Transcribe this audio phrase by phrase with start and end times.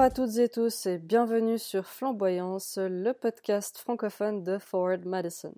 [0.00, 5.52] Bonjour à toutes et tous et bienvenue sur Flamboyance, le podcast francophone de Forward Madison.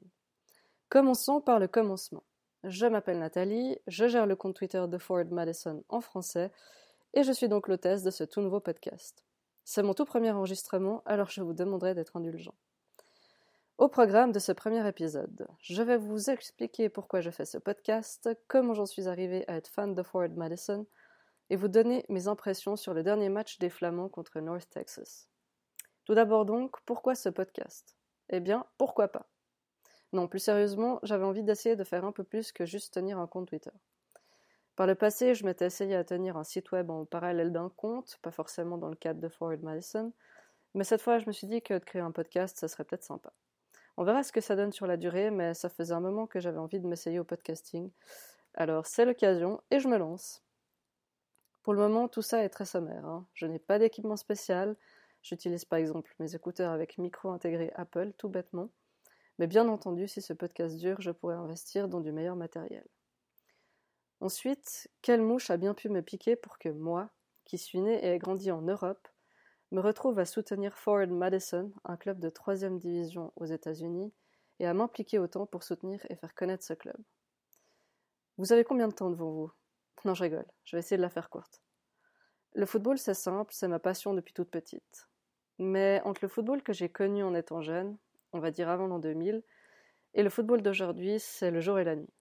[0.89, 2.25] Commençons par le commencement.
[2.65, 6.51] Je m'appelle Nathalie, je gère le compte Twitter de Forward Madison en français
[7.15, 9.25] et je suis donc l'hôtesse de ce tout nouveau podcast.
[9.63, 12.57] C'est mon tout premier enregistrement, alors je vous demanderai d'être indulgent.
[13.79, 18.29] Au programme de ce premier épisode, je vais vous expliquer pourquoi je fais ce podcast,
[18.49, 20.85] comment j'en suis arrivé à être fan de Forward Madison,
[21.53, 25.29] et vous donner mes impressions sur le dernier match des Flamands contre North Texas.
[26.07, 27.95] Tout d'abord donc, pourquoi ce podcast?
[28.31, 29.29] Eh bien, pourquoi pas?
[30.15, 33.27] Non, plus sérieusement, j'avais envie d'essayer de faire un peu plus que juste tenir un
[33.27, 33.71] compte Twitter.
[34.77, 38.19] Par le passé, je m'étais essayé à tenir un site web en parallèle d'un compte,
[38.23, 40.11] pas forcément dans le cadre de Forward Madison,
[40.73, 43.05] mais cette fois je me suis dit que de créer un podcast, ça serait peut-être
[43.05, 43.31] sympa.
[43.99, 46.41] On verra ce que ça donne sur la durée, mais ça faisait un moment que
[46.41, 47.91] j'avais envie de m'essayer au podcasting.
[48.55, 50.43] Alors c'est l'occasion et je me lance.
[51.63, 53.05] Pour le moment, tout ça est très sommaire.
[53.07, 53.27] Hein.
[53.35, 54.77] Je n'ai pas d'équipement spécial.
[55.23, 58.71] J'utilise par exemple mes écouteurs avec micro intégré Apple, tout bêtement.
[59.39, 62.87] Mais bien entendu, si ce podcast dure, je pourrais investir dans du meilleur matériel.
[64.21, 67.11] Ensuite, quelle mouche a bien pu me piquer pour que moi,
[67.45, 69.09] qui suis né et ai grandi en Europe,
[69.71, 74.13] me retrouve à soutenir Forward Madison, un club de troisième division aux États-Unis,
[74.61, 76.97] et à m'impliquer autant pour soutenir et faire connaître ce club?
[78.39, 79.53] Vous avez combien de temps devant vous?
[80.05, 80.47] Non, je rigole.
[80.65, 81.63] Je vais essayer de la faire courte.
[82.55, 85.09] Le football, c'est simple, c'est ma passion depuis toute petite.
[85.59, 87.97] Mais entre le football que j'ai connu en étant jeune,
[88.33, 89.43] on va dire avant l'an 2000,
[90.15, 92.13] et le football d'aujourd'hui, c'est le jour et la nuit.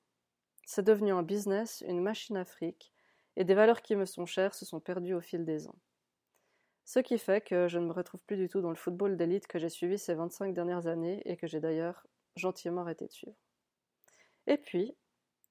[0.66, 2.94] C'est devenu un business, une machine à fric,
[3.36, 5.80] et des valeurs qui me sont chères se sont perdues au fil des ans.
[6.86, 9.48] Ce qui fait que je ne me retrouve plus du tout dans le football d'élite
[9.48, 13.36] que j'ai suivi ces 25 dernières années et que j'ai d'ailleurs gentiment arrêté de suivre.
[14.48, 14.96] Et puis,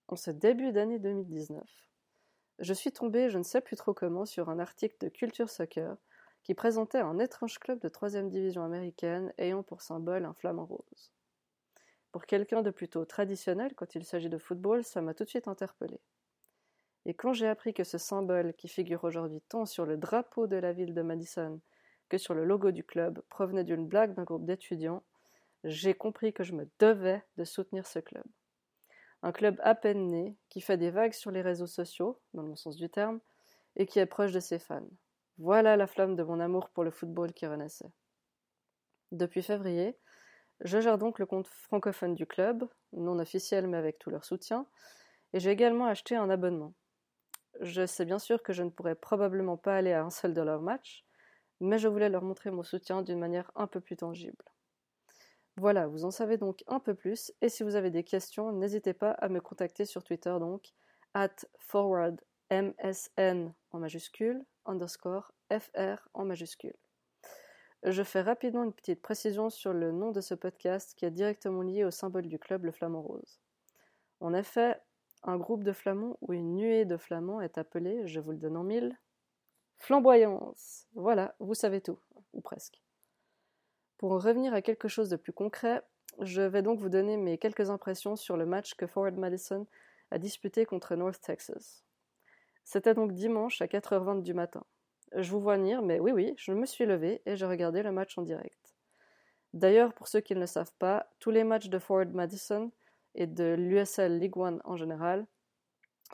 [0.09, 1.63] en ce début d'année 2019,
[2.61, 5.97] je suis tombé, je ne sais plus trop comment, sur un article de Culture Soccer
[6.43, 11.11] qui présentait un étrange club de troisième division américaine ayant pour symbole un flamant rose.
[12.13, 15.49] Pour quelqu'un de plutôt traditionnel quand il s'agit de football, ça m'a tout de suite
[15.49, 16.01] interpellé.
[17.07, 20.57] Et quand j'ai appris que ce symbole, qui figure aujourd'hui tant sur le drapeau de
[20.57, 21.61] la ville de Madison
[22.09, 25.03] que sur le logo du club, provenait d'une blague d'un groupe d'étudiants,
[25.65, 28.25] j'ai compris que je me devais de soutenir ce club
[29.23, 32.49] un club à peine né, qui fait des vagues sur les réseaux sociaux, dans le
[32.49, 33.21] bon sens du terme,
[33.77, 34.89] et qui est proche de ses fans.
[35.39, 37.91] Voilà la flamme de mon amour pour le football qui renaissait.
[39.13, 39.99] Depuis février,
[40.61, 44.67] je gère donc le compte francophone du club, non officiel mais avec tout leur soutien,
[45.33, 46.75] et j'ai également acheté un abonnement.
[47.61, 50.43] Je sais bien sûr que je ne pourrais probablement pas aller à un seul de
[50.43, 51.05] leurs matchs,
[51.61, 54.50] mais je voulais leur montrer mon soutien d'une manière un peu plus tangible.
[55.61, 58.95] Voilà, vous en savez donc un peu plus, et si vous avez des questions, n'hésitez
[58.95, 60.73] pas à me contacter sur Twitter donc,
[61.13, 66.75] at forwardmsn en majuscule, underscore fr en majuscule.
[67.83, 71.61] Je fais rapidement une petite précision sur le nom de ce podcast qui est directement
[71.61, 73.43] lié au symbole du club, le flamant rose.
[74.21, 74.81] En effet,
[75.25, 78.57] un groupe de flamands ou une nuée de flamands est appelé, je vous le donne
[78.57, 78.99] en mille,
[79.77, 80.87] flamboyance.
[80.95, 81.99] Voilà, vous savez tout,
[82.33, 82.81] ou presque.
[84.01, 85.83] Pour en revenir à quelque chose de plus concret,
[86.21, 89.67] je vais donc vous donner mes quelques impressions sur le match que Forward Madison
[90.11, 91.85] a disputé contre North Texas.
[92.65, 94.65] C'était donc dimanche à 4h20 du matin.
[95.15, 97.93] Je vous vois venir, mais oui, oui, je me suis levé et j'ai regardé le
[97.93, 98.75] match en direct.
[99.53, 102.73] D'ailleurs, pour ceux qui ne le savent pas, tous les matchs de Forward Madison
[103.15, 105.27] et de l'USL League One en général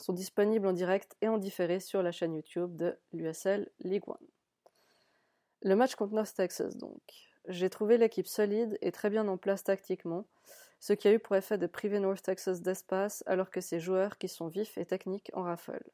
[0.01, 4.27] sont disponibles en direct et en différé sur la chaîne YouTube de l'USL League One.
[5.63, 7.01] Le match contre North Texas, donc.
[7.49, 10.27] J'ai trouvé l'équipe solide et très bien en place tactiquement,
[10.81, 14.19] ce qui a eu pour effet de priver North Texas d'espace alors que ses joueurs,
[14.19, 15.93] qui sont vifs et techniques, en raffolent.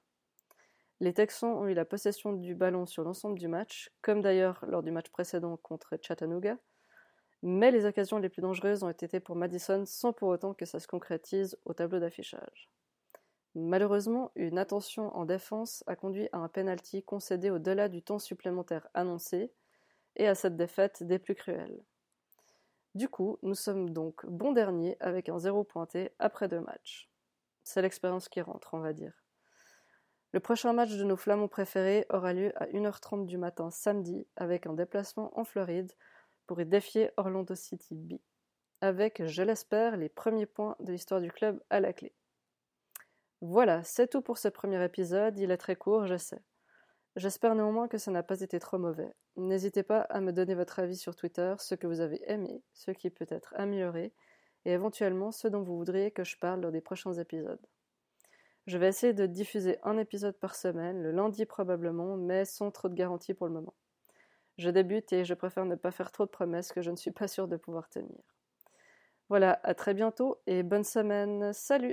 [1.00, 4.82] Les Texans ont eu la possession du ballon sur l'ensemble du match, comme d'ailleurs lors
[4.82, 6.58] du match précédent contre Chattanooga,
[7.42, 10.78] mais les occasions les plus dangereuses ont été pour Madison sans pour autant que ça
[10.78, 12.70] se concrétise au tableau d'affichage.
[13.54, 18.88] Malheureusement, une attention en défense a conduit à un penalty concédé au-delà du temps supplémentaire
[18.94, 19.52] annoncé,
[20.16, 21.82] et à cette défaite des plus cruelles.
[22.94, 27.10] Du coup, nous sommes donc bons derniers avec un zéro pointé après deux matchs.
[27.64, 29.14] C'est l'expérience qui rentre, on va dire.
[30.32, 34.66] Le prochain match de nos flamands préférés aura lieu à 1h30 du matin samedi avec
[34.66, 35.92] un déplacement en Floride
[36.46, 38.14] pour y défier Orlando City B,
[38.80, 42.14] avec, je l'espère, les premiers points de l'histoire du club à la clé.
[43.40, 46.42] Voilà, c'est tout pour ce premier épisode, il est très court, je sais.
[47.16, 49.12] J'espère néanmoins que ça n'a pas été trop mauvais.
[49.36, 52.90] N'hésitez pas à me donner votre avis sur Twitter, ce que vous avez aimé, ce
[52.90, 54.14] qui peut être amélioré,
[54.64, 57.60] et éventuellement ce dont vous voudriez que je parle lors des prochains épisodes.
[58.66, 62.88] Je vais essayer de diffuser un épisode par semaine, le lundi probablement, mais sans trop
[62.88, 63.74] de garanties pour le moment.
[64.56, 67.10] Je débute et je préfère ne pas faire trop de promesses que je ne suis
[67.10, 68.20] pas sûre de pouvoir tenir.
[69.28, 71.52] Voilà, à très bientôt et bonne semaine.
[71.52, 71.92] Salut